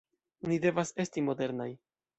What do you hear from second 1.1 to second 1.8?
modernaj!